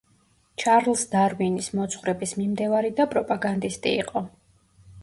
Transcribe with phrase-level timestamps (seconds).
[0.61, 4.27] ჩარლზ დარვინის მოძღვრების მიმდევარი და პროპაგანდისტი იყო.